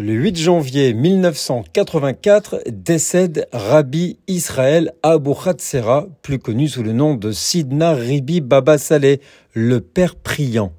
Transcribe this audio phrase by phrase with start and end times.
[0.00, 7.32] Le 8 janvier 1984 décède Rabbi Israël Abu Khatsera, plus connu sous le nom de
[7.32, 9.20] Sidna Ribi Baba Saleh,
[9.54, 10.72] le père priant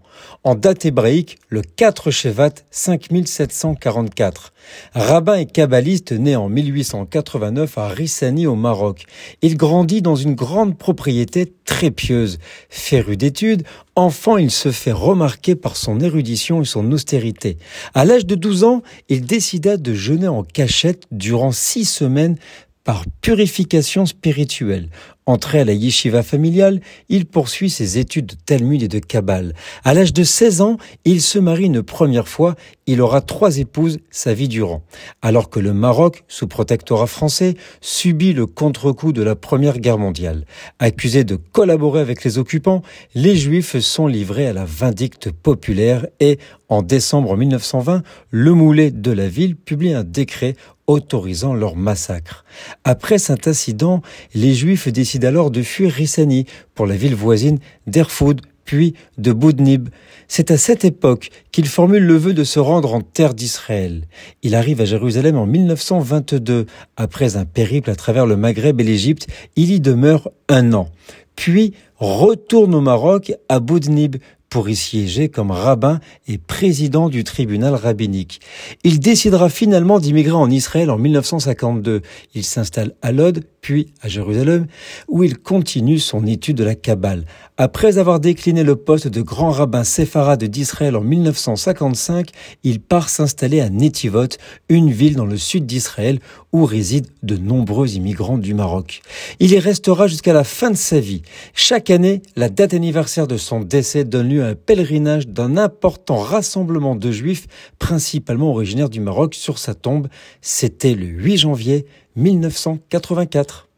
[0.44, 4.54] en date hébraïque le 4 Shevat 5744.
[4.94, 9.06] Rabbin et kabbaliste né en 1889 à Rissani au Maroc.
[9.42, 12.40] Il grandit dans une grande propriété très pieuse.
[12.70, 13.64] Féru d'études,
[13.96, 17.58] enfant il se fait remarquer par son érudition et son austérité.
[17.94, 22.38] À l'âge de 12 ans, il décida de jeûner en cachette durant six semaines
[22.84, 24.90] par purification spirituelle.
[25.30, 29.54] Entré à la yeshiva familiale, il poursuit ses études de Talmud et de Kabbale.
[29.84, 32.56] À l'âge de 16 ans, il se marie une première fois.
[32.88, 34.82] Il aura trois épouses sa vie durant.
[35.22, 40.46] Alors que le Maroc, sous protectorat français, subit le contre-coup de la Première Guerre mondiale.
[40.80, 42.82] Accusés de collaborer avec les occupants,
[43.14, 46.40] les Juifs sont livrés à la vindicte populaire et,
[46.70, 48.02] en décembre 1920,
[48.32, 50.56] le Moulet de la ville publie un décret
[50.90, 52.44] autorisant leur massacre.
[52.84, 54.02] Après cet incident,
[54.34, 59.90] les Juifs décident alors de fuir Rissani pour la ville voisine d'Erfoud, puis de Boudnib.
[60.28, 64.04] C'est à cette époque qu'il formule le vœu de se rendre en terre d'Israël.
[64.44, 66.68] Il arrive à Jérusalem en 1922.
[66.96, 70.90] Après un périple à travers le Maghreb et l'Égypte, il y demeure un an.
[71.36, 74.18] Puis retourne au Maroc à Boudnib
[74.50, 78.42] pour y siéger comme rabbin et président du tribunal rabbinique.
[78.84, 82.02] Il décidera finalement d'immigrer en Israël en 1952.
[82.34, 84.68] Il s'installe à Lod, puis à Jérusalem,
[85.08, 87.26] où il continue son étude de la Kabbale.
[87.58, 92.30] Après avoir décliné le poste de grand rabbin séfarade d'Israël en 1955,
[92.64, 94.30] il part s'installer à Netivot,
[94.70, 96.20] une ville dans le sud d'Israël
[96.52, 99.02] où résident de nombreux immigrants du Maroc.
[99.40, 101.22] Il y restera jusqu'à la fin de sa vie.
[101.54, 106.18] Chaque année, la date anniversaire de son décès donne lieu à un pèlerinage d'un important
[106.18, 110.08] rassemblement de juifs, principalement originaires du Maroc, sur sa tombe.
[110.42, 113.69] C'était le 8 janvier 1984.